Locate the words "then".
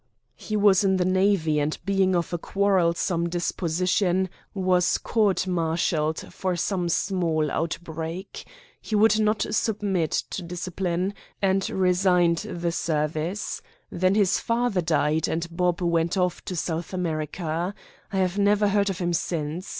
13.91-14.15